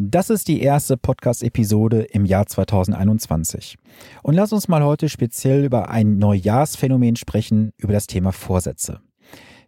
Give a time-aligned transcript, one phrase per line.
[0.00, 3.78] Das ist die erste Podcast-Episode im Jahr 2021.
[4.22, 9.00] Und lass uns mal heute speziell über ein Neujahrsphänomen sprechen, über das Thema Vorsätze.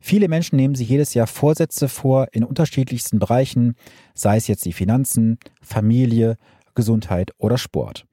[0.00, 3.74] Viele Menschen nehmen sich jedes Jahr Vorsätze vor in unterschiedlichsten Bereichen,
[4.14, 6.36] sei es jetzt die Finanzen, Familie,
[6.76, 8.06] Gesundheit oder Sport.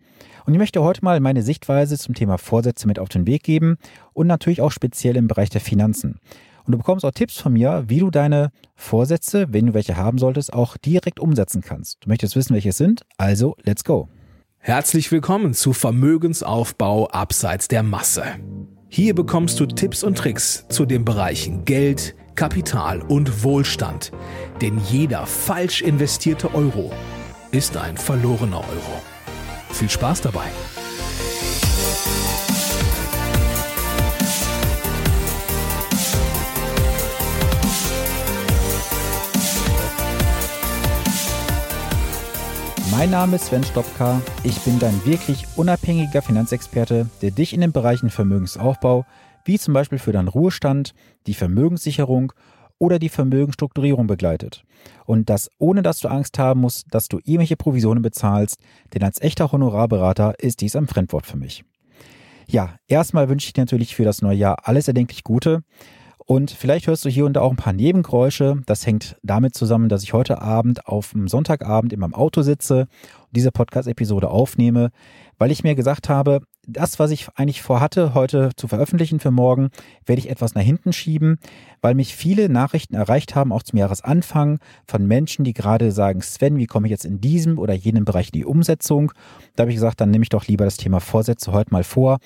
[0.48, 3.78] Und ich möchte heute mal meine Sichtweise zum Thema Vorsätze mit auf den Weg geben
[4.14, 6.20] und natürlich auch speziell im Bereich der Finanzen.
[6.68, 10.18] Und du bekommst auch Tipps von mir, wie du deine Vorsätze, wenn du welche haben
[10.18, 12.00] solltest, auch direkt umsetzen kannst.
[12.02, 13.04] Du möchtest wissen, welche es sind?
[13.18, 14.10] Also, let's go.
[14.58, 18.24] Herzlich willkommen zu Vermögensaufbau abseits der Masse.
[18.90, 24.12] Hier bekommst du Tipps und Tricks zu den Bereichen Geld, Kapital und Wohlstand.
[24.60, 26.92] Denn jeder falsch investierte Euro
[27.52, 29.02] ist ein verlorener Euro.
[29.70, 30.48] Viel Spaß dabei!
[42.98, 44.20] Mein Name ist Sven Stopka.
[44.44, 49.06] Ich bin dein wirklich unabhängiger Finanzexperte, der dich in den Bereichen Vermögensaufbau,
[49.46, 50.96] wie zum Beispiel für deinen Ruhestand,
[51.28, 52.34] die Vermögenssicherung
[52.80, 54.64] oder die Vermögensstrukturierung begleitet.
[55.06, 58.58] Und das ohne dass du Angst haben musst, dass du irgendwelche Provisionen bezahlst,
[58.96, 61.66] denn als echter Honorarberater ist dies ein Fremdwort für mich.
[62.48, 65.62] Ja, erstmal wünsche ich dir natürlich für das neue Jahr alles erdenklich Gute.
[66.30, 68.62] Und vielleicht hörst du hier und da auch ein paar Nebengeräusche.
[68.66, 72.82] Das hängt damit zusammen, dass ich heute Abend auf dem Sonntagabend in meinem Auto sitze
[72.82, 74.92] und diese Podcast-Episode aufnehme,
[75.38, 79.70] weil ich mir gesagt habe, das, was ich eigentlich vorhatte, heute zu veröffentlichen für morgen,
[80.06, 81.40] werde ich etwas nach hinten schieben,
[81.80, 86.58] weil mich viele Nachrichten erreicht haben, auch zum Jahresanfang, von Menschen, die gerade sagen, Sven,
[86.58, 89.14] wie komme ich jetzt in diesem oder jenem Bereich in die Umsetzung?
[89.56, 92.18] Da habe ich gesagt, dann nehme ich doch lieber das Thema Vorsätze heute mal vor,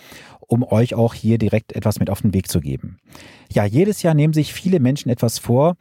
[0.52, 2.99] um euch auch hier direkt etwas mit auf den Weg zu geben.
[3.53, 5.77] Ja, jedes Jahr nehmen sich viele Menschen etwas vor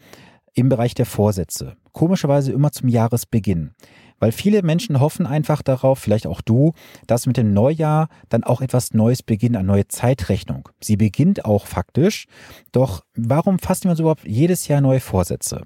[0.54, 1.76] im Bereich der Vorsätze.
[1.92, 3.72] Komischerweise immer zum Jahresbeginn.
[4.20, 6.72] Weil viele Menschen hoffen einfach darauf, vielleicht auch du,
[7.08, 10.68] dass mit dem Neujahr dann auch etwas Neues beginnt, eine neue Zeitrechnung.
[10.80, 12.26] Sie beginnt auch faktisch.
[12.70, 15.62] Doch warum fassen wir uns überhaupt jedes Jahr neue Vorsätze?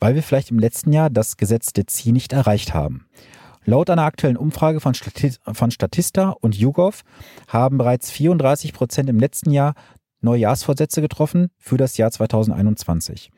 [0.00, 3.08] Weil wir vielleicht im letzten Jahr das gesetzte Ziel nicht erreicht haben.
[3.68, 7.02] Laut einer aktuellen Umfrage von, Statista und YouGov
[7.48, 9.74] haben bereits 34 Prozent im letzten Jahr
[10.22, 13.30] Neujahrsvorsätze getroffen für das Jahr 2021.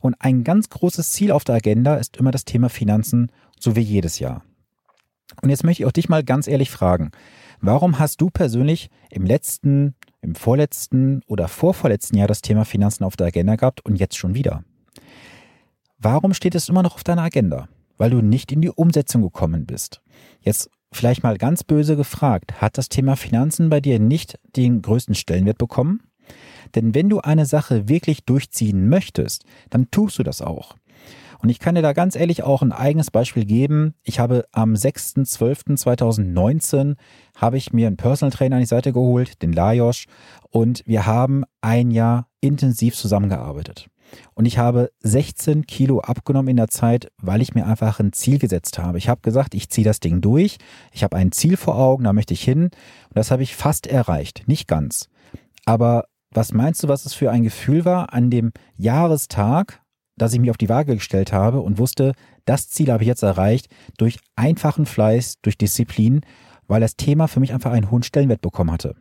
[0.00, 3.80] Und ein ganz großes Ziel auf der Agenda ist immer das Thema Finanzen, so wie
[3.80, 4.44] jedes Jahr.
[5.40, 7.10] Und jetzt möchte ich auch dich mal ganz ehrlich fragen,
[7.62, 13.16] warum hast du persönlich im letzten, im vorletzten oder vorvorletzten Jahr das Thema Finanzen auf
[13.16, 14.64] der Agenda gehabt und jetzt schon wieder?
[15.96, 17.70] Warum steht es immer noch auf deiner Agenda?
[17.98, 20.00] Weil du nicht in die Umsetzung gekommen bist.
[20.40, 25.14] Jetzt vielleicht mal ganz böse gefragt, hat das Thema Finanzen bei dir nicht den größten
[25.14, 26.02] Stellenwert bekommen?
[26.74, 30.76] Denn wenn du eine Sache wirklich durchziehen möchtest, dann tust du das auch.
[31.40, 33.94] Und ich kann dir da ganz ehrlich auch ein eigenes Beispiel geben.
[34.02, 36.96] Ich habe am 6.12.2019
[37.36, 40.06] habe ich mir einen Personal Trainer an die Seite geholt, den Lajos,
[40.50, 43.88] und wir haben ein Jahr intensiv zusammengearbeitet.
[44.34, 48.38] Und ich habe 16 Kilo abgenommen in der Zeit, weil ich mir einfach ein Ziel
[48.38, 48.98] gesetzt habe.
[48.98, 50.58] Ich habe gesagt, ich ziehe das Ding durch.
[50.92, 52.64] Ich habe ein Ziel vor Augen, da möchte ich hin.
[52.64, 52.72] Und
[53.14, 54.44] das habe ich fast erreicht.
[54.46, 55.08] Nicht ganz.
[55.64, 59.82] Aber was meinst du, was es für ein Gefühl war an dem Jahrestag,
[60.16, 62.12] dass ich mich auf die Waage gestellt habe und wusste,
[62.44, 66.20] das Ziel habe ich jetzt erreicht durch einfachen Fleiß, durch Disziplin,
[66.66, 68.94] weil das Thema für mich einfach einen hohen Stellenwert bekommen hatte.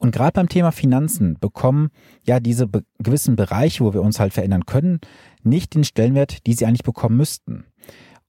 [0.00, 1.90] Und gerade beim Thema Finanzen bekommen
[2.24, 4.98] ja diese be gewissen Bereiche, wo wir uns halt verändern können,
[5.42, 7.66] nicht den Stellenwert, die sie eigentlich bekommen müssten.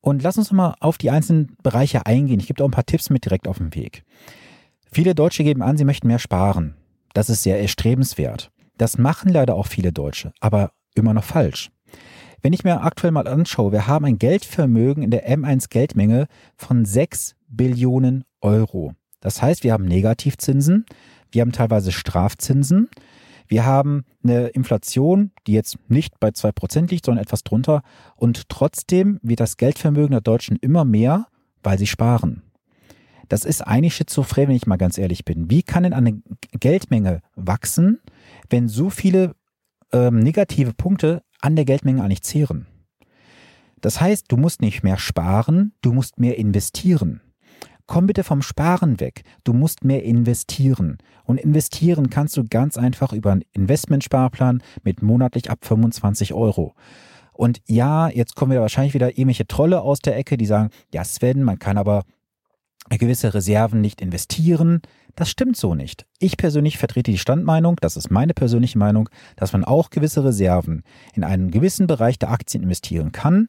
[0.01, 2.41] Und lass uns mal auf die einzelnen Bereiche eingehen.
[2.41, 4.03] Ich gebe auch ein paar Tipps mit direkt auf den Weg.
[4.91, 6.75] Viele Deutsche geben an, sie möchten mehr sparen.
[7.13, 8.51] Das ist sehr erstrebenswert.
[8.77, 11.71] Das machen leider auch viele Deutsche, aber immer noch falsch.
[12.41, 16.27] Wenn ich mir aktuell mal anschaue, wir haben ein Geldvermögen in der M1 Geldmenge
[16.57, 18.93] von 6 Billionen Euro.
[19.21, 20.85] Das heißt, wir haben Negativzinsen,
[21.31, 22.89] wir haben teilweise Strafzinsen,
[23.51, 27.81] wir haben eine Inflation, die jetzt nicht bei 2% liegt, sondern etwas drunter.
[28.15, 31.27] Und trotzdem wird das Geldvermögen der Deutschen immer mehr,
[31.61, 32.43] weil sie sparen.
[33.27, 35.49] Das ist eigentlich schizophren, wenn ich mal ganz ehrlich bin.
[35.49, 36.21] Wie kann denn eine
[36.57, 37.99] Geldmenge wachsen,
[38.49, 39.35] wenn so viele
[39.91, 42.67] ähm, negative Punkte an der Geldmenge eigentlich zehren?
[43.81, 47.19] Das heißt, du musst nicht mehr sparen, du musst mehr investieren.
[47.91, 49.25] Komm bitte vom Sparen weg.
[49.43, 50.99] Du musst mehr investieren.
[51.25, 56.73] Und investieren kannst du ganz einfach über einen Investmentsparplan mit monatlich ab 25 Euro.
[57.33, 61.03] Und ja, jetzt kommen wir wahrscheinlich wieder irgendwelche Trolle aus der Ecke, die sagen, ja
[61.03, 62.03] Sven, man kann aber
[62.89, 64.81] gewisse Reserven nicht investieren.
[65.17, 66.05] Das stimmt so nicht.
[66.17, 70.83] Ich persönlich vertrete die Standmeinung, das ist meine persönliche Meinung, dass man auch gewisse Reserven
[71.13, 73.47] in einen gewissen Bereich der Aktien investieren kann.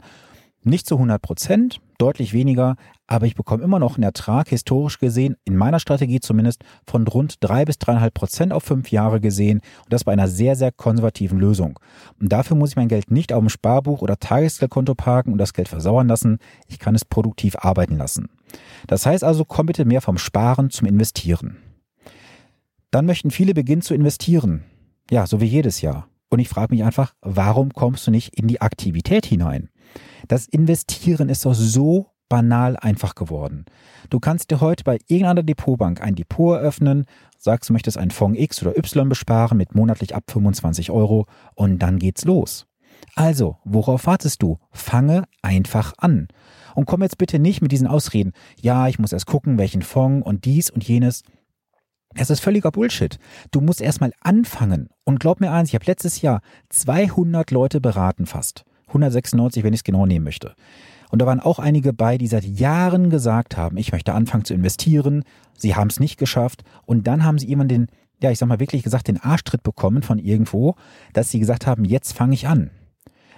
[0.65, 2.77] Nicht zu 100 Prozent, deutlich weniger,
[3.09, 7.37] aber ich bekomme immer noch einen Ertrag, historisch gesehen, in meiner Strategie zumindest, von rund
[7.41, 11.39] drei bis dreieinhalb Prozent auf fünf Jahre gesehen und das bei einer sehr, sehr konservativen
[11.39, 11.81] Lösung.
[12.21, 15.53] Und dafür muss ich mein Geld nicht auf dem Sparbuch oder Tagesgeldkonto parken und das
[15.53, 16.39] Geld versauern lassen.
[16.69, 18.29] Ich kann es produktiv arbeiten lassen.
[18.87, 21.57] Das heißt also, komm bitte mehr vom Sparen zum Investieren.
[22.93, 24.63] Dann möchten viele beginnen zu investieren.
[25.11, 26.09] Ja, so wie jedes Jahr.
[26.29, 29.69] Und ich frage mich einfach, warum kommst du nicht in die Aktivität hinein?
[30.29, 33.67] Das Investieren ist doch so banal einfach geworden.
[34.09, 37.05] Du kannst dir heute bei irgendeiner Depotbank ein Depot eröffnen,
[37.37, 41.81] sagst, du möchtest einen Fonds X oder Y besparen mit monatlich ab 25 Euro und
[41.81, 42.67] dann geht's los.
[43.15, 44.59] Also, worauf wartest du?
[44.71, 46.29] Fange einfach an.
[46.75, 50.27] Und komm jetzt bitte nicht mit diesen Ausreden, ja, ich muss erst gucken, welchen Fonds
[50.27, 51.23] und dies und jenes.
[52.15, 53.19] Es ist völliger Bullshit.
[53.51, 54.89] Du musst erstmal anfangen.
[55.05, 56.41] Und glaub mir eins, ich habe letztes Jahr
[56.71, 58.65] 200 Leute beraten fast.
[58.93, 60.55] 196, wenn ich es genau nehmen möchte.
[61.11, 64.55] Und da waren auch einige bei, die seit Jahren gesagt haben, ich möchte anfangen zu
[64.55, 65.25] investieren.
[65.59, 66.65] Sie haben es nicht geschafft.
[66.87, 67.87] Und dann haben sie irgendwann den,
[68.23, 70.75] ja, ich sag mal wirklich gesagt, den Arschtritt bekommen von irgendwo,
[71.13, 72.71] dass sie gesagt haben, jetzt fange ich an.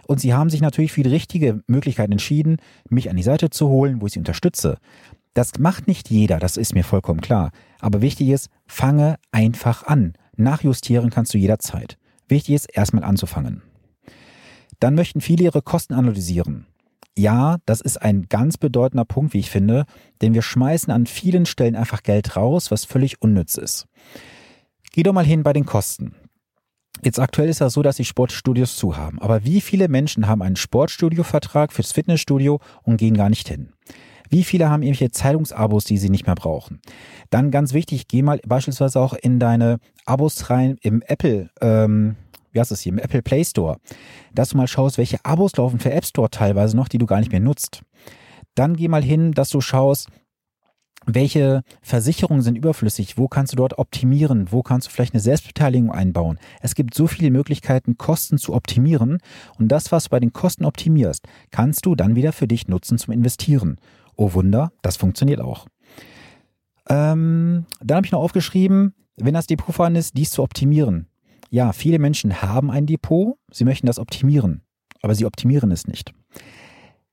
[0.07, 2.59] Und sie haben sich natürlich für die richtige Möglichkeit entschieden,
[2.89, 4.77] mich an die Seite zu holen, wo ich sie unterstütze.
[5.33, 7.51] Das macht nicht jeder, das ist mir vollkommen klar.
[7.81, 10.13] Aber wichtig ist, fange einfach an.
[10.37, 11.99] Nachjustieren kannst du jederzeit.
[12.29, 13.63] Wichtig ist, erstmal anzufangen.
[14.81, 16.67] Dann möchten viele ihre Kosten analysieren.
[17.17, 19.85] Ja, das ist ein ganz bedeutender Punkt, wie ich finde,
[20.21, 23.87] denn wir schmeißen an vielen Stellen einfach Geld raus, was völlig unnütz ist.
[24.93, 26.15] Geh doch mal hin bei den Kosten.
[27.03, 29.21] Jetzt aktuell ist das so, dass die Sportstudios zu haben.
[29.21, 33.73] Aber wie viele Menschen haben einen Sportstudio-Vertrag fürs Fitnessstudio und gehen gar nicht hin?
[34.31, 36.81] Wie viele haben irgendwelche Zeitungsabos, die sie nicht mehr brauchen?
[37.31, 42.17] Dann ganz wichtig, geh mal beispielsweise auch in deine Abos rein im Apple, ähm,
[42.55, 43.79] wie heißt das hier, im Apple Play Store,
[44.33, 47.19] dass du mal schaust, welche Abos laufen für App Store teilweise noch, die du gar
[47.19, 47.83] nicht mehr nutzt.
[48.55, 50.09] Dann geh mal hin, dass du schaust,
[51.07, 53.19] welche Versicherungen sind überflüssig?
[53.19, 54.51] Wo kannst du dort optimieren?
[54.51, 56.39] Wo kannst du vielleicht eine Selbstbeteiligung einbauen?
[56.61, 59.19] Es gibt so viele Möglichkeiten, Kosten zu optimieren.
[59.59, 62.97] Und das, was du bei den Kosten optimierst, kannst du dann wieder für dich nutzen
[62.97, 63.79] zum Investieren.
[64.17, 65.67] Oh Wunder, das funktioniert auch.
[66.89, 71.09] Ähm, dann habe ich noch aufgeschrieben, wenn das Depot vorhanden ist, dies zu optimieren.
[71.51, 74.63] Ja, viele Menschen haben ein Depot, sie möchten das optimieren,
[75.03, 76.13] aber sie optimieren es nicht.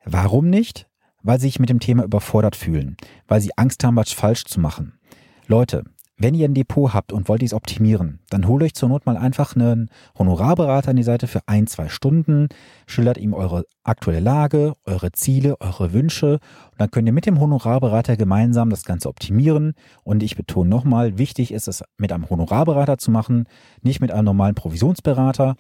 [0.04, 0.88] Warum nicht?
[1.24, 2.98] Weil sie sich mit dem Thema überfordert fühlen,
[3.28, 5.00] weil sie Angst haben, was falsch zu machen.
[5.48, 5.84] Leute,
[6.22, 9.18] wenn ihr ein Depot habt und wollt dies optimieren, dann holt euch zur Not mal
[9.18, 12.50] einfach einen Honorarberater an die Seite für ein, zwei Stunden,
[12.86, 17.40] schildert ihm eure aktuelle Lage, eure Ziele, eure Wünsche und dann könnt ihr mit dem
[17.40, 19.74] Honorarberater gemeinsam das Ganze optimieren.
[20.04, 23.46] Und ich betone nochmal, wichtig ist es mit einem Honorarberater zu machen,
[23.82, 25.56] nicht mit einem normalen Provisionsberater,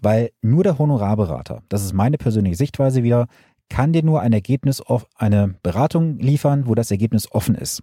[0.00, 3.26] weil nur der Honorarberater, das ist meine persönliche Sichtweise wieder,
[3.68, 7.82] kann dir nur ein Ergebnis auf eine Beratung liefern, wo das Ergebnis offen ist.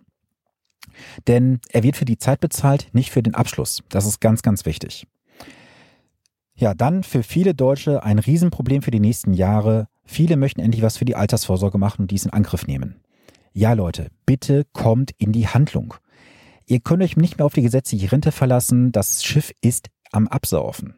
[1.28, 3.84] Denn er wird für die Zeit bezahlt, nicht für den Abschluss.
[3.90, 5.08] Das ist ganz, ganz wichtig.
[6.56, 9.88] Ja, dann für viele Deutsche ein Riesenproblem für die nächsten Jahre.
[10.06, 13.02] Viele möchten endlich was für die Altersvorsorge machen und dies in Angriff nehmen.
[13.54, 15.96] Ja, Leute, bitte kommt in die Handlung.
[16.66, 18.92] Ihr könnt euch nicht mehr auf die gesetzliche Rente verlassen.
[18.92, 20.96] Das Schiff ist am Absaufen.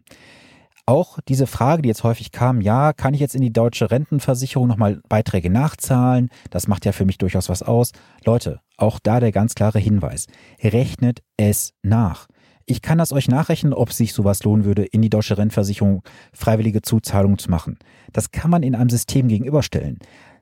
[0.86, 4.68] Auch diese Frage, die jetzt häufig kam, ja, kann ich jetzt in die deutsche Rentenversicherung
[4.68, 6.30] nochmal Beiträge nachzahlen?
[6.52, 7.92] Das macht ja für mich durchaus was aus.
[8.24, 10.27] Leute, auch da der ganz klare Hinweis.
[10.62, 12.27] Rechnet es nach.
[12.65, 16.01] Ich kann das euch nachrechnen, ob sich sowas lohnen würde, in die deutsche Rentenversicherung
[16.34, 17.77] freiwillige Zuzahlungen zu machen.
[18.12, 20.00] Das kann man in einem System gegenüberstellen.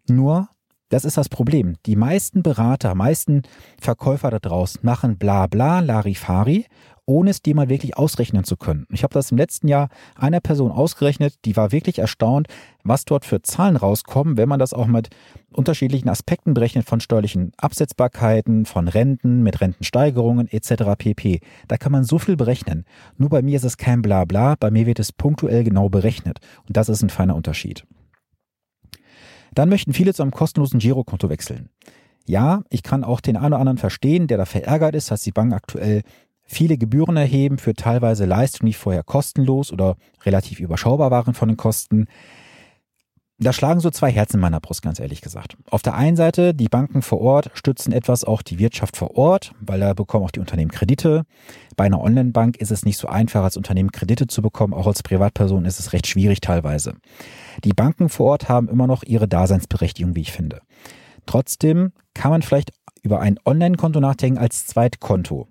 [0.08, 0.48] Nur,
[0.88, 1.76] das ist das Problem.
[1.86, 3.42] Die meisten Berater, meisten
[3.82, 6.66] Verkäufer da draußen machen bla bla Larifari
[7.06, 8.86] ohne es dir mal wirklich ausrechnen zu können.
[8.90, 12.48] Ich habe das im letzten Jahr einer Person ausgerechnet, die war wirklich erstaunt,
[12.84, 15.10] was dort für Zahlen rauskommen, wenn man das auch mit
[15.52, 20.96] unterschiedlichen Aspekten berechnet, von steuerlichen Absetzbarkeiten, von Renten, mit Rentensteigerungen etc.
[20.98, 21.42] pp.
[21.68, 22.86] Da kann man so viel berechnen.
[23.18, 26.40] Nur bei mir ist es kein Blabla, bei mir wird es punktuell genau berechnet.
[26.68, 27.86] Und das ist ein feiner Unterschied.
[29.54, 31.70] Dann möchten viele zu einem kostenlosen Girokonto wechseln.
[32.26, 35.32] Ja, ich kann auch den einen oder anderen verstehen, der da verärgert ist, dass die
[35.32, 36.04] Bank aktuell
[36.54, 41.58] viele Gebühren erheben für teilweise Leistungen, die vorher kostenlos oder relativ überschaubar waren von den
[41.58, 42.08] Kosten.
[43.40, 45.58] Da schlagen so zwei Herzen in meiner Brust, ganz ehrlich gesagt.
[45.70, 49.54] Auf der einen Seite, die Banken vor Ort stützen etwas auch die Wirtschaft vor Ort,
[49.60, 51.24] weil da bekommen auch die Unternehmen Kredite.
[51.76, 54.74] Bei einer Online-Bank ist es nicht so einfach, als Unternehmen Kredite zu bekommen.
[54.74, 56.94] Auch als Privatperson ist es recht schwierig teilweise.
[57.64, 60.62] Die Banken vor Ort haben immer noch ihre Daseinsberechtigung, wie ich finde.
[61.26, 65.48] Trotzdem kann man vielleicht über ein Online-Konto nachdenken als Zweitkonto.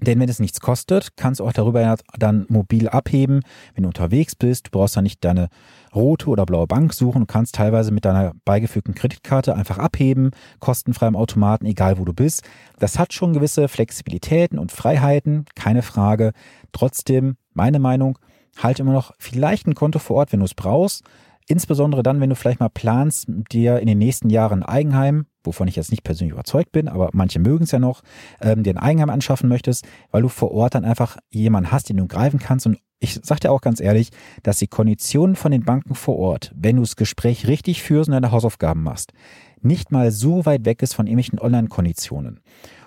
[0.00, 3.40] Denn wenn es nichts kostet, kannst du auch darüber dann mobil abheben,
[3.74, 4.66] wenn du unterwegs bist.
[4.66, 5.48] Du brauchst dann nicht deine
[5.94, 7.20] rote oder blaue Bank suchen.
[7.20, 12.12] Du kannst teilweise mit deiner beigefügten Kreditkarte einfach abheben, kostenfrei im Automaten, egal wo du
[12.12, 12.42] bist.
[12.78, 16.32] Das hat schon gewisse Flexibilitäten und Freiheiten, keine Frage.
[16.72, 18.18] Trotzdem, meine Meinung,
[18.58, 21.04] halt immer noch vielleicht ein Konto vor Ort, wenn du es brauchst.
[21.48, 25.76] Insbesondere dann, wenn du vielleicht mal planst, dir in den nächsten Jahren Eigenheim, wovon ich
[25.76, 28.02] jetzt nicht persönlich überzeugt bin, aber manche mögen es ja noch,
[28.40, 31.98] ähm, dir ein Eigenheim anschaffen möchtest, weil du vor Ort dann einfach jemanden hast, den
[31.98, 32.66] du greifen kannst.
[32.66, 34.10] Und ich sage dir auch ganz ehrlich,
[34.42, 38.14] dass die Konditionen von den Banken vor Ort, wenn du das Gespräch richtig führst und
[38.14, 39.12] deine Hausaufgaben machst,
[39.60, 42.40] nicht mal so weit weg ist von irgendwelchen Online-Konditionen.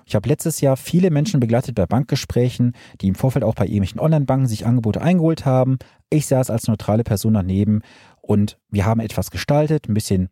[0.06, 4.00] Ich habe letztes Jahr viele Menschen begleitet bei Bankgesprächen, die im Vorfeld auch bei irgendwelchen
[4.00, 5.78] Online-Banken sich Angebote eingeholt haben.
[6.10, 7.84] Ich saß als neutrale Person daneben
[8.22, 10.30] und wir haben etwas gestaltet, ein bisschen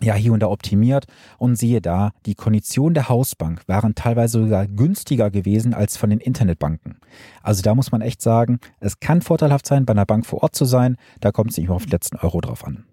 [0.00, 1.06] ja hier und da optimiert
[1.38, 6.20] und siehe da, die Konditionen der Hausbank waren teilweise sogar günstiger gewesen als von den
[6.20, 6.98] Internetbanken.
[7.42, 10.54] Also da muss man echt sagen, es kann vorteilhaft sein, bei einer Bank vor Ort
[10.54, 12.84] zu sein, da kommt es nicht mehr auf den letzten Euro drauf an.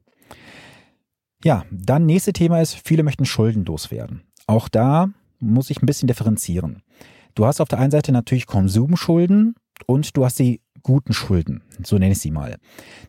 [1.43, 4.23] Ja, dann nächste Thema ist, viele möchten schuldenlos werden.
[4.47, 6.83] Auch da muss ich ein bisschen differenzieren.
[7.35, 9.55] Du hast auf der einen Seite natürlich Konsumschulden
[9.85, 12.57] und du hast die guten Schulden, so nenne ich sie mal.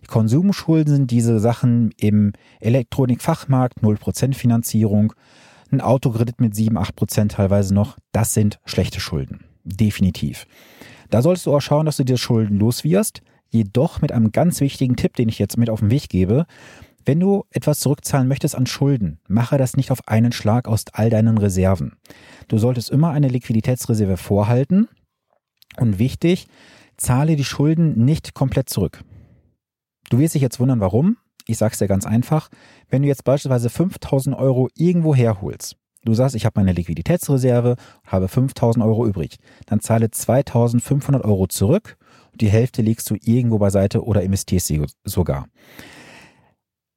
[0.03, 5.13] Die Konsumschulden sind diese Sachen im Elektronikfachmarkt, 0% Finanzierung,
[5.71, 7.99] ein Autokredit mit 7, 8% teilweise noch.
[8.13, 9.45] Das sind schlechte Schulden.
[9.65, 10.47] Definitiv.
[11.11, 13.23] Da solltest du auch schauen, dass du dir Schulden los wirst.
[13.51, 16.47] Jedoch mit einem ganz wichtigen Tipp, den ich jetzt mit auf den Weg gebe.
[17.05, 21.11] Wenn du etwas zurückzahlen möchtest an Schulden, mache das nicht auf einen Schlag aus all
[21.11, 21.97] deinen Reserven.
[22.49, 24.89] Du solltest immer eine Liquiditätsreserve vorhalten
[25.81, 26.47] und wichtig,
[26.97, 29.03] zahle die Schulden nicht komplett zurück.
[30.11, 31.17] Du wirst dich jetzt wundern, warum.
[31.47, 32.49] Ich sage es dir ganz einfach.
[32.89, 37.77] Wenn du jetzt beispielsweise 5000 Euro irgendwo herholst, du sagst, ich habe meine Liquiditätsreserve,
[38.07, 41.97] habe 5000 Euro übrig, dann zahle 2500 Euro zurück.
[42.35, 45.47] Die Hälfte legst du irgendwo beiseite oder investierst sie sogar.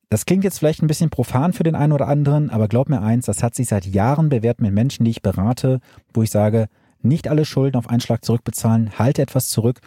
[0.10, 3.02] Das klingt jetzt vielleicht ein bisschen profan für den einen oder anderen, aber glaub mir
[3.02, 5.82] eins, das hat sich seit Jahren bewährt mit Menschen, die ich berate,
[6.14, 6.68] wo ich sage,
[7.08, 9.82] nicht alle Schulden auf einen Schlag zurückbezahlen, halte etwas zurück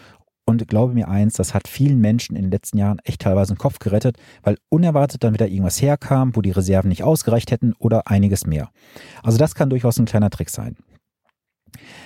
[0.51, 3.59] und glaube mir eins, das hat vielen Menschen in den letzten Jahren echt teilweise den
[3.59, 8.09] Kopf gerettet, weil unerwartet dann wieder irgendwas herkam, wo die Reserven nicht ausgereicht hätten oder
[8.09, 8.71] einiges mehr.
[9.23, 10.77] Also das kann durchaus ein kleiner Trick sein.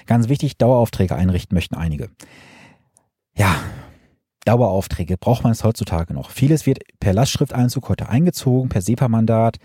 [0.07, 2.11] Ganz wichtig, Daueraufträge einrichten möchten einige.
[3.35, 3.57] Ja,
[4.45, 6.31] Daueraufträge braucht man es heutzutage noch.
[6.31, 9.57] Vieles wird per Lastschrifteinzug heute eingezogen, per SEPA-Mandat.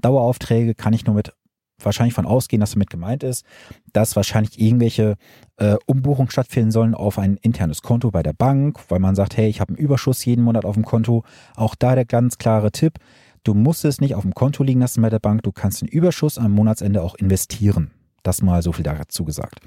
[0.00, 1.32] Daueraufträge kann ich nur mit
[1.80, 3.44] wahrscheinlich von ausgehen, dass damit gemeint ist,
[3.92, 5.16] dass wahrscheinlich irgendwelche
[5.56, 9.48] äh, Umbuchungen stattfinden sollen auf ein internes Konto bei der Bank, weil man sagt, hey,
[9.48, 11.24] ich habe einen Überschuss jeden Monat auf dem Konto.
[11.54, 12.98] Auch da der ganz klare Tipp,
[13.44, 15.88] du musst es nicht auf dem Konto liegen lassen bei der Bank, du kannst den
[15.88, 17.90] Überschuss am Monatsende auch investieren.
[18.22, 19.60] Das mal so viel dazu gesagt.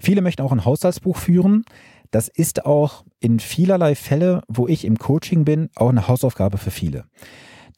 [0.00, 1.64] Viele möchten auch ein Haushaltsbuch führen.
[2.10, 6.70] Das ist auch in vielerlei Fälle, wo ich im Coaching bin, auch eine Hausaufgabe für
[6.70, 7.04] viele.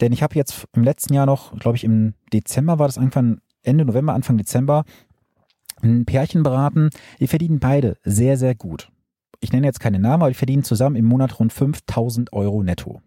[0.00, 3.40] Denn ich habe jetzt im letzten Jahr noch, glaube ich, im Dezember war das irgendwann
[3.64, 4.84] Ende November, Anfang Dezember,
[5.82, 6.90] ein Pärchen beraten.
[7.20, 8.90] Die verdienen beide sehr, sehr gut.
[9.40, 13.00] Ich nenne jetzt keine Namen, aber die verdienen zusammen im Monat rund 5000 Euro netto.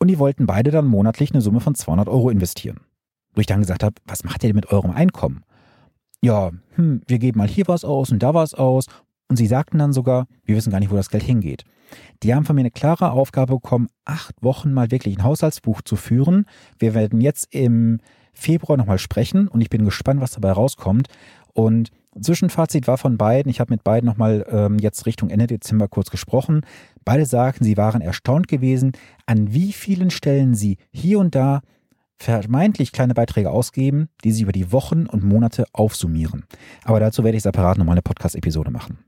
[0.00, 2.80] Und die wollten beide dann monatlich eine Summe von 200 Euro investieren.
[3.34, 5.44] Wo ich dann gesagt habe, was macht ihr denn mit eurem Einkommen?
[6.22, 8.86] Ja, hm, wir geben mal hier was aus und da was aus
[9.28, 11.64] und sie sagten dann sogar, wir wissen gar nicht, wo das Geld hingeht.
[12.22, 15.96] Die haben von mir eine klare Aufgabe bekommen, acht Wochen mal wirklich ein Haushaltsbuch zu
[15.96, 16.46] führen.
[16.78, 17.98] Wir werden jetzt im
[18.38, 21.08] Februar nochmal sprechen und ich bin gespannt, was dabei rauskommt.
[21.52, 21.90] Und
[22.20, 26.10] Zwischenfazit war von beiden, ich habe mit beiden nochmal ähm, jetzt Richtung Ende Dezember kurz
[26.10, 26.62] gesprochen.
[27.04, 28.92] Beide sagten, sie waren erstaunt gewesen,
[29.26, 31.60] an wie vielen Stellen sie hier und da
[32.16, 36.44] vermeintlich kleine Beiträge ausgeben, die sie über die Wochen und Monate aufsummieren.
[36.84, 38.98] Aber dazu werde ich separat nochmal eine Podcast-Episode machen.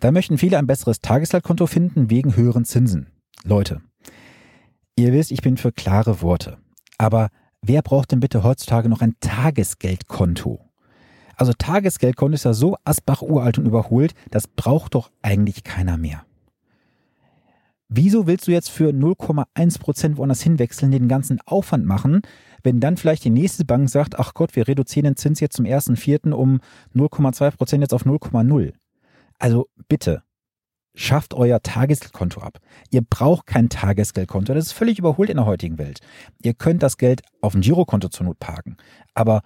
[0.00, 3.08] Da möchten viele ein besseres Tagesgeldkonto finden wegen höheren Zinsen.
[3.44, 3.80] Leute,
[4.96, 6.58] ihr wisst, ich bin für klare Worte.
[6.98, 7.28] Aber
[7.66, 10.60] wer braucht denn bitte heutzutage noch ein Tagesgeldkonto?
[11.36, 16.24] Also Tagesgeldkonto ist ja so Asbach uralt und überholt, das braucht doch eigentlich keiner mehr.
[17.88, 22.22] Wieso willst du jetzt für 0,1 Prozent woanders hinwechseln, den ganzen Aufwand machen,
[22.62, 25.64] wenn dann vielleicht die nächste Bank sagt, ach Gott, wir reduzieren den Zins jetzt zum
[25.64, 26.60] ersten Vierten um
[26.94, 28.72] 0,2 Prozent jetzt auf 0,0.
[29.38, 30.22] Also bitte,
[30.94, 32.58] schafft euer Tagesgeldkonto ab.
[32.90, 34.54] Ihr braucht kein Tagesgeldkonto.
[34.54, 36.00] Das ist völlig überholt in der heutigen Welt.
[36.42, 38.76] Ihr könnt das Geld auf ein Girokonto zur Not parken.
[39.14, 39.42] Aber,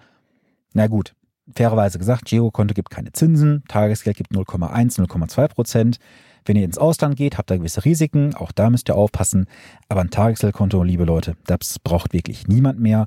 [0.75, 1.15] na gut,
[1.55, 5.99] fairerweise gesagt, Girokonto gibt keine Zinsen, Tagesgeld gibt 0,1, 0,2 Prozent.
[6.45, 9.47] Wenn ihr ins Ausland geht, habt ihr gewisse Risiken, auch da müsst ihr aufpassen.
[9.89, 13.07] Aber ein Tagesgeldkonto, liebe Leute, das braucht wirklich niemand mehr.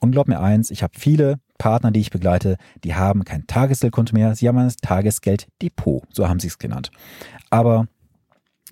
[0.00, 4.14] Und glaubt mir eins, ich habe viele Partner, die ich begleite, die haben kein Tagesgeldkonto
[4.14, 6.90] mehr, sie haben ein Tagesgelddepot, so haben sie es genannt.
[7.50, 7.86] Aber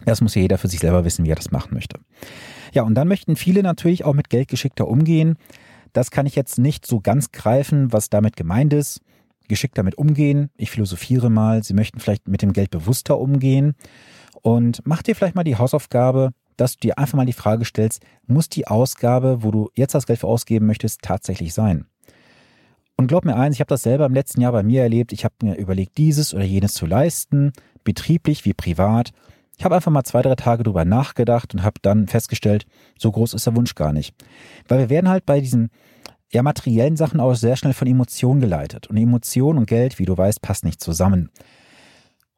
[0.06, 2.00] das muss ja jeder für sich selber wissen, wie er das machen möchte.
[2.72, 5.36] Ja, und dann möchten viele natürlich auch mit Geld geschickter umgehen.
[5.92, 9.00] Das kann ich jetzt nicht so ganz greifen, was damit gemeint ist.
[9.48, 10.50] Geschickt damit umgehen.
[10.56, 13.74] Ich philosophiere mal, Sie möchten vielleicht mit dem Geld bewusster umgehen.
[14.40, 18.02] Und mach dir vielleicht mal die Hausaufgabe, dass du dir einfach mal die Frage stellst,
[18.26, 21.86] muss die Ausgabe, wo du jetzt das Geld für ausgeben möchtest, tatsächlich sein?
[23.00, 25.12] Und glaub mir eins, ich habe das selber im letzten Jahr bei mir erlebt.
[25.12, 27.52] Ich habe mir überlegt, dieses oder jenes zu leisten,
[27.84, 29.12] betrieblich wie privat.
[29.56, 32.66] Ich habe einfach mal zwei, drei Tage drüber nachgedacht und habe dann festgestellt,
[32.98, 34.16] so groß ist der Wunsch gar nicht.
[34.66, 35.70] Weil wir werden halt bei diesen
[36.32, 38.88] ja, materiellen Sachen auch sehr schnell von Emotionen geleitet.
[38.88, 41.30] Und Emotionen und Geld, wie du weißt, passt nicht zusammen.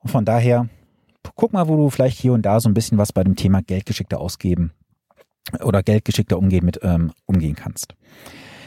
[0.01, 0.69] Und von daher,
[1.37, 3.63] guck mal, wo du vielleicht hier und da so ein bisschen was bei dem Thema
[3.63, 4.73] Geldgeschickter ausgeben
[5.65, 7.95] oder Geldgeschickter umgehen mit ähm, umgehen kannst.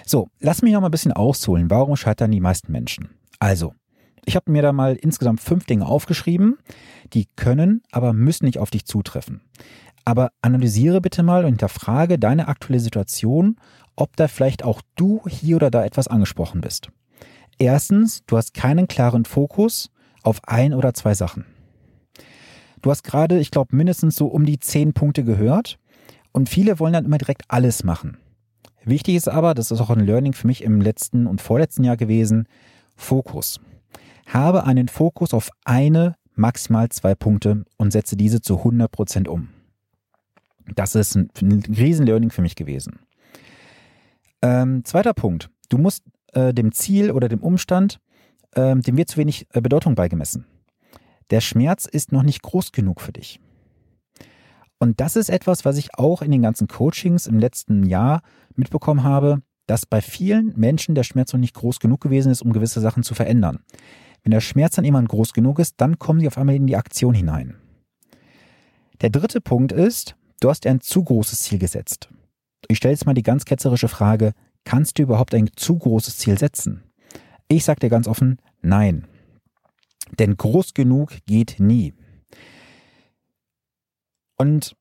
[0.05, 1.69] So, lass mich noch mal ein bisschen ausholen.
[1.69, 3.09] Warum scheitern die meisten Menschen?
[3.39, 3.73] Also,
[4.25, 6.57] ich habe mir da mal insgesamt fünf Dinge aufgeschrieben,
[7.13, 9.41] die können, aber müssen nicht auf dich zutreffen.
[10.05, 13.57] Aber analysiere bitte mal und hinterfrage deine aktuelle Situation,
[13.95, 16.89] ob da vielleicht auch du hier oder da etwas angesprochen bist.
[17.57, 19.91] Erstens, du hast keinen klaren Fokus
[20.23, 21.45] auf ein oder zwei Sachen.
[22.81, 25.79] Du hast gerade, ich glaube, mindestens so um die zehn Punkte gehört
[26.33, 28.17] und viele wollen dann immer direkt alles machen.
[28.85, 31.97] Wichtig ist aber, das ist auch ein Learning für mich im letzten und vorletzten Jahr
[31.97, 32.47] gewesen,
[32.95, 33.59] Fokus.
[34.27, 39.49] Habe einen Fokus auf eine, maximal zwei Punkte und setze diese zu 100 Prozent um.
[40.75, 42.99] Das ist ein, ein Riesen-Learning für mich gewesen.
[44.41, 45.49] Ähm, zweiter Punkt.
[45.69, 47.99] Du musst äh, dem Ziel oder dem Umstand,
[48.51, 50.45] äh, dem wird zu wenig äh, Bedeutung beigemessen.
[51.29, 53.39] Der Schmerz ist noch nicht groß genug für dich.
[54.79, 58.21] Und das ist etwas, was ich auch in den ganzen Coachings im letzten Jahr
[58.55, 62.53] mitbekommen habe, dass bei vielen Menschen der Schmerz noch nicht groß genug gewesen ist, um
[62.53, 63.59] gewisse Sachen zu verändern.
[64.23, 66.75] Wenn der Schmerz dann irgendwann groß genug ist, dann kommen sie auf einmal in die
[66.75, 67.55] Aktion hinein.
[69.01, 72.09] Der dritte Punkt ist, du hast dir ein zu großes Ziel gesetzt.
[72.67, 76.37] Ich stelle jetzt mal die ganz ketzerische Frage, kannst du überhaupt ein zu großes Ziel
[76.37, 76.83] setzen?
[77.49, 79.07] Ich sage dir ganz offen, nein.
[80.19, 81.93] Denn groß genug geht nie.
[84.37, 84.75] Und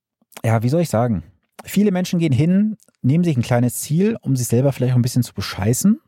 [0.45, 1.25] ja, wie soll ich sagen?
[1.65, 5.03] Viele Menschen gehen hin, nehmen sich ein kleines Ziel, um sich selber vielleicht auch ein
[5.03, 6.01] bisschen zu bescheißen,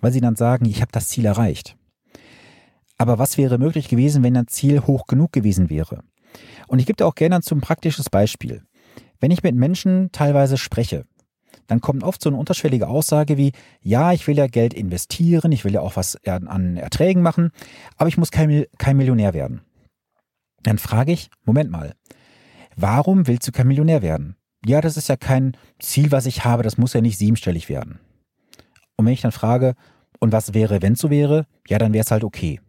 [0.00, 1.76] weil sie dann sagen, ich habe das Ziel erreicht.
[2.96, 6.02] Aber was wäre möglich gewesen, wenn ein Ziel hoch genug gewesen wäre?
[6.68, 8.62] Und ich gebe dir auch gerne ein praktisches Beispiel.
[9.18, 11.04] Wenn ich mit Menschen teilweise spreche,
[11.66, 15.64] dann kommt oft so eine unterschwellige Aussage wie, ja, ich will ja Geld investieren, ich
[15.64, 17.50] will ja auch was an Erträgen machen,
[17.96, 19.60] aber ich muss kein, kein Millionär werden.
[20.62, 21.94] Dann frage ich, Moment mal,
[22.82, 24.36] warum willst du kein Millionär werden?
[24.64, 27.98] Ja, das ist ja kein Ziel, was ich habe, das muss ja nicht siebenstellig werden.
[28.96, 29.74] Und wenn ich dann frage,
[30.18, 31.46] und was wäre, wenn es so wäre?
[31.66, 32.60] Ja, dann wäre es halt okay.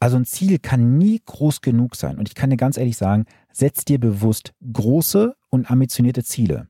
[0.00, 2.18] Also ein Ziel kann nie groß genug sein.
[2.18, 6.68] Und ich kann dir ganz ehrlich sagen, setz dir bewusst große und ambitionierte Ziele.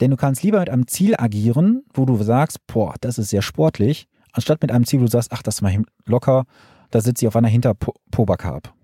[0.00, 3.42] Denn du kannst lieber mit einem Ziel agieren, wo du sagst, boah, das ist sehr
[3.42, 6.44] sportlich, anstatt mit einem Ziel, wo du sagst, ach, das ist mal locker,
[6.90, 8.74] da sitze ich auf einer Hinterpobacke ab.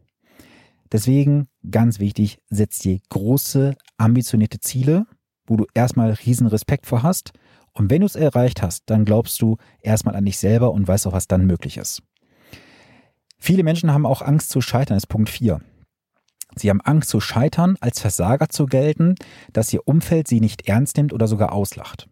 [0.95, 5.07] Deswegen, ganz wichtig, setz dir große, ambitionierte Ziele,
[5.45, 7.33] wo du erstmal riesen Respekt vor hast.
[7.73, 11.09] Und wenn du es erreicht hast, dann glaubst du erstmal an dich selber und weißt
[11.09, 12.01] auch, was dann möglich ist.
[13.41, 15.61] Viele Menschen haben auch Angst zu scheitern, ist Punkt 4.
[16.55, 19.17] Sie haben Angst zu scheitern, als Versager zu gelten,
[19.53, 22.09] dass ihr Umfeld sie nicht ernst nimmt oder sogar auslacht.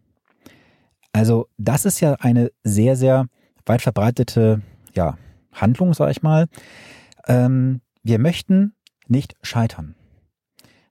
[1.13, 3.27] Also das ist ja eine sehr, sehr
[3.65, 4.61] weit verbreitete
[4.93, 5.17] ja,
[5.53, 6.47] Handlung, sage ich mal.
[7.29, 8.75] Ähm, wir möchten
[9.07, 9.95] nicht scheitern.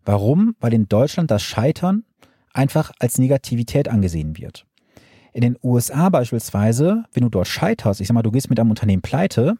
[0.05, 0.57] Warum?
[0.61, 2.05] Weil in Deutschland das Scheitern
[2.53, 4.67] einfach als Negativität angesehen wird.
[5.33, 8.71] In den USA beispielsweise, wenn du dort scheiterst, ich sag mal, du gehst mit einem
[8.71, 9.55] Unternehmen pleite,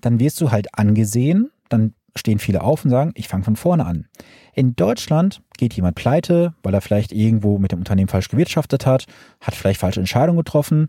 [0.00, 3.86] dann wirst du halt angesehen, dann stehen viele auf und sagen, ich fange von vorne
[3.86, 4.06] an.
[4.54, 9.06] In Deutschland geht jemand pleite, weil er vielleicht irgendwo mit dem Unternehmen falsch gewirtschaftet hat,
[9.40, 10.88] hat vielleicht falsche Entscheidungen getroffen.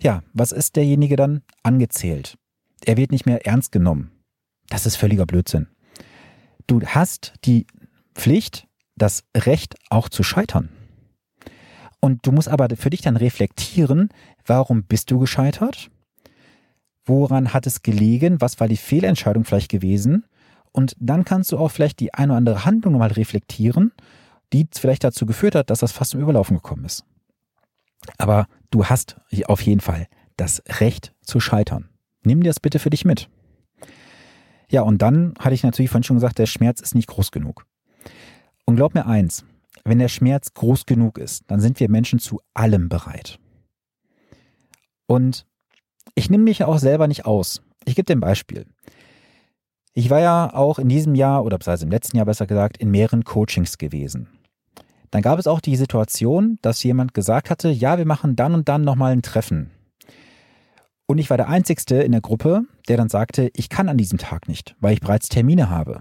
[0.00, 2.38] Ja, was ist derjenige dann angezählt?
[2.84, 4.10] Er wird nicht mehr ernst genommen.
[4.68, 5.68] Das ist völliger Blödsinn.
[6.66, 7.66] Du hast die
[8.14, 10.70] Pflicht, das Recht auch zu scheitern.
[12.00, 14.08] Und du musst aber für dich dann reflektieren,
[14.44, 15.90] warum bist du gescheitert?
[17.04, 20.24] woran hat es gelegen, was war die Fehlentscheidung vielleicht gewesen
[20.72, 23.92] und dann kannst du auch vielleicht die eine oder andere Handlung mal reflektieren,
[24.52, 27.04] die vielleicht dazu geführt hat, dass das fast zum Überlaufen gekommen ist.
[28.18, 31.88] Aber du hast auf jeden Fall das Recht zu scheitern.
[32.24, 33.28] Nimm dir das bitte für dich mit.
[34.72, 37.66] Ja, und dann hatte ich natürlich vorhin schon gesagt, der Schmerz ist nicht groß genug.
[38.64, 39.44] Und glaub mir eins,
[39.84, 43.38] wenn der Schmerz groß genug ist, dann sind wir Menschen zu allem bereit.
[45.06, 45.46] Und
[46.14, 47.60] ich nehme mich auch selber nicht aus.
[47.84, 48.64] Ich gebe dir ein Beispiel.
[49.92, 52.90] Ich war ja auch in diesem Jahr oder beziehungsweise im letzten Jahr besser gesagt in
[52.90, 54.28] mehreren Coachings gewesen.
[55.10, 58.70] Dann gab es auch die Situation, dass jemand gesagt hatte, ja, wir machen dann und
[58.70, 59.70] dann nochmal ein Treffen.
[61.12, 64.16] Und ich war der Einzigste in der Gruppe, der dann sagte, ich kann an diesem
[64.16, 66.00] Tag nicht, weil ich bereits Termine habe.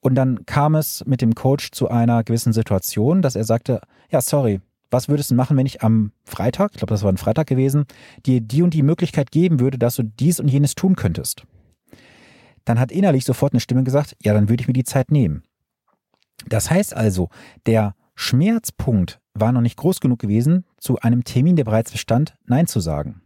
[0.00, 3.80] Und dann kam es mit dem Coach zu einer gewissen Situation, dass er sagte,
[4.10, 7.16] ja, sorry, was würdest du machen, wenn ich am Freitag, ich glaube, das war ein
[7.16, 7.86] Freitag gewesen,
[8.26, 11.46] dir die und die Möglichkeit geben würde, dass du dies und jenes tun könntest?
[12.66, 15.44] Dann hat innerlich sofort eine Stimme gesagt, ja, dann würde ich mir die Zeit nehmen.
[16.46, 17.30] Das heißt also,
[17.64, 22.66] der Schmerzpunkt war noch nicht groß genug gewesen, zu einem Termin, der bereits bestand, Nein
[22.66, 23.22] zu sagen.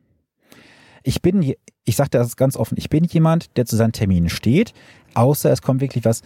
[1.06, 4.72] Ich bin, ich sagte das ganz offen, ich bin jemand, der zu seinen Terminen steht,
[5.14, 6.22] außer es kommt wirklich was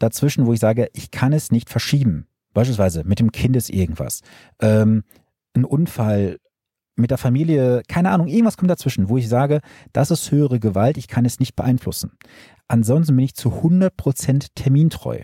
[0.00, 2.26] dazwischen, wo ich sage, ich kann es nicht verschieben.
[2.52, 4.22] Beispielsweise mit dem Kind ist irgendwas.
[4.60, 5.04] Ähm,
[5.54, 6.38] ein Unfall,
[6.96, 9.60] mit der Familie, keine Ahnung, irgendwas kommt dazwischen, wo ich sage,
[9.92, 12.12] das ist höhere Gewalt, ich kann es nicht beeinflussen.
[12.66, 15.20] Ansonsten bin ich zu 100% termintreu.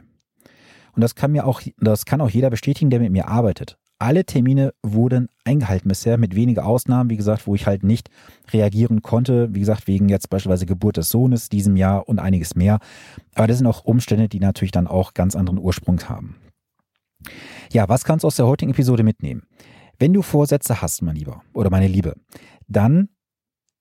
[0.95, 3.79] Und das kann mir auch, das kann auch jeder bestätigen, der mit mir arbeitet.
[4.03, 8.11] Alle Termine wurden eingehalten bisher, mit wenigen Ausnahmen, wie gesagt, wo ich halt nicht
[8.53, 9.55] reagieren konnte.
[9.55, 12.81] Wie gesagt, wegen jetzt beispielsweise Geburt des Sohnes diesem Jahr und einiges mehr.
[13.37, 16.35] Aber das sind auch Umstände, die natürlich dann auch ganz anderen Ursprung haben.
[17.73, 19.45] Ja, was kannst du aus der heutigen Episode mitnehmen?
[20.01, 22.17] Wenn du Vorsätze hast, mein Lieber oder meine Liebe,
[22.67, 23.09] dann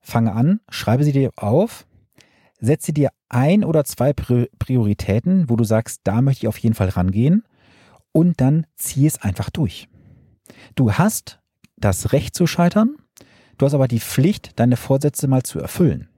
[0.01, 1.87] fange an, schreibe sie dir auf,
[2.59, 6.89] setze dir ein oder zwei Prioritäten, wo du sagst, da möchte ich auf jeden Fall
[6.89, 7.43] rangehen
[8.11, 9.87] und dann zieh es einfach durch.
[10.75, 11.39] Du hast
[11.77, 12.95] das Recht zu scheitern,
[13.57, 16.09] du hast aber die Pflicht, deine Vorsätze mal zu erfüllen.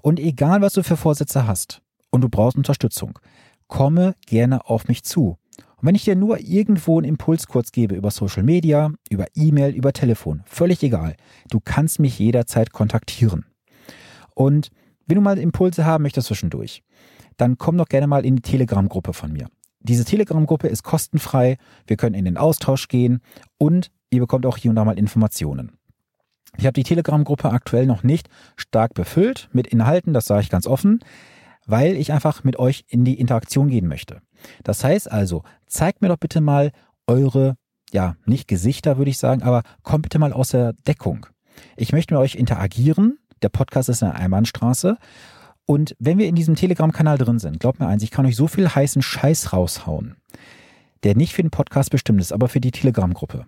[0.00, 3.18] Und egal, was du für Vorsätze hast und du brauchst Unterstützung,
[3.66, 5.38] komme gerne auf mich zu.
[5.76, 9.74] Und wenn ich dir nur irgendwo einen Impuls kurz gebe über Social Media, über E-Mail,
[9.74, 11.14] über Telefon, völlig egal,
[11.50, 13.46] du kannst mich jederzeit kontaktieren.
[14.34, 14.70] Und
[15.06, 16.82] wenn du mal Impulse haben möchtest zwischendurch,
[17.36, 19.48] dann komm doch gerne mal in die Telegram-Gruppe von mir.
[19.88, 23.20] Diese Telegram-Gruppe ist kostenfrei, wir können in den Austausch gehen
[23.58, 25.72] und ihr bekommt auch hier und da mal Informationen.
[26.56, 30.66] Ich habe die Telegram-Gruppe aktuell noch nicht stark befüllt mit Inhalten, das sage ich ganz
[30.66, 31.00] offen
[31.68, 34.22] weil ich einfach mit euch in die Interaktion gehen möchte.
[34.64, 36.72] Das heißt also, zeigt mir doch bitte mal
[37.06, 37.56] eure,
[37.92, 41.26] ja, nicht Gesichter würde ich sagen, aber kommt bitte mal aus der Deckung.
[41.76, 43.18] Ich möchte mit euch interagieren.
[43.42, 44.96] Der Podcast ist eine Einbahnstraße.
[45.70, 48.46] Und wenn wir in diesem Telegram-Kanal drin sind, glaubt mir eins, ich kann euch so
[48.46, 50.16] viel heißen Scheiß raushauen,
[51.02, 53.44] der nicht für den Podcast bestimmt ist, aber für die Telegram-Gruppe.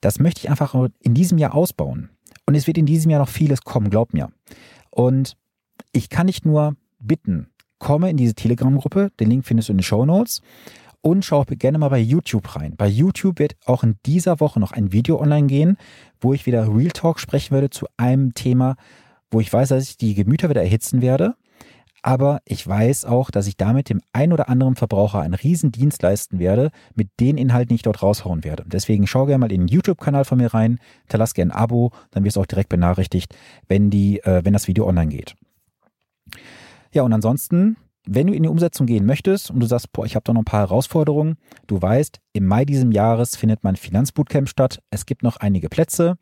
[0.00, 2.10] Das möchte ich einfach in diesem Jahr ausbauen.
[2.44, 4.32] Und es wird in diesem Jahr noch vieles kommen, glaubt mir.
[4.90, 5.36] Und
[5.92, 7.46] ich kann nicht nur bitten,
[7.78, 9.12] komme in diese Telegram-Gruppe.
[9.20, 10.42] Den Link findest du in den Show Notes.
[11.02, 12.74] Und schau gerne mal bei YouTube rein.
[12.76, 15.76] Bei YouTube wird auch in dieser Woche noch ein Video online gehen,
[16.20, 18.74] wo ich wieder Real Talk sprechen werde zu einem Thema,
[19.32, 21.34] wo ich weiß, dass ich die Gemüter wieder erhitzen werde.
[22.02, 26.02] Aber ich weiß auch, dass ich damit dem ein oder anderen Verbraucher einen riesen Dienst
[26.02, 28.64] leisten werde, mit den Inhalten, die ich dort raushauen werde.
[28.66, 32.24] Deswegen schau gerne mal in den YouTube-Kanal von mir rein, hinterlass gerne ein Abo, dann
[32.24, 33.36] wirst du auch direkt benachrichtigt,
[33.68, 35.36] wenn, die, äh, wenn das Video online geht.
[36.92, 40.16] Ja, und ansonsten, wenn du in die Umsetzung gehen möchtest und du sagst, boah, ich
[40.16, 41.36] habe da noch ein paar Herausforderungen,
[41.68, 44.82] du weißt, im Mai diesem Jahres findet mein Finanzbootcamp statt.
[44.90, 46.16] Es gibt noch einige Plätze.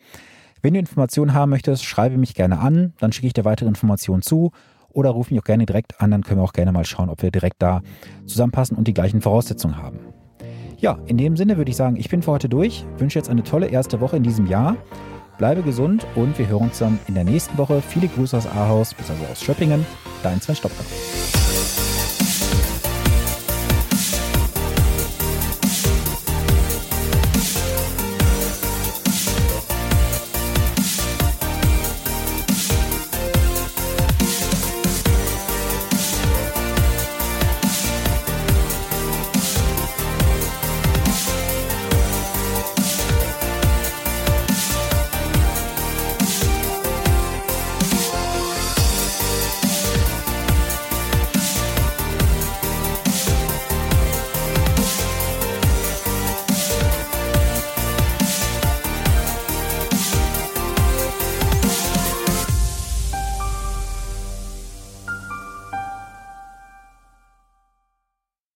[0.62, 4.22] Wenn du Informationen haben möchtest, schreibe mich gerne an, dann schicke ich dir weitere Informationen
[4.22, 4.50] zu
[4.90, 7.22] oder ruf mich auch gerne direkt an, dann können wir auch gerne mal schauen, ob
[7.22, 7.80] wir direkt da
[8.26, 10.00] zusammenpassen und die gleichen Voraussetzungen haben.
[10.78, 13.42] Ja, in dem Sinne würde ich sagen, ich bin für heute durch, wünsche jetzt eine
[13.42, 14.76] tolle erste Woche in diesem Jahr
[15.40, 17.80] Bleibe gesund und wir hören uns dann in der nächsten Woche.
[17.80, 19.24] Viele Grüße aus Ahaus, bzw.
[19.32, 19.86] aus Schöppingen.
[20.22, 20.84] Dein Sven Stopka.